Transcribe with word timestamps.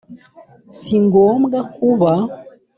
si 0.79 0.95
ngombwa 1.05 1.59
kuba 1.75 2.13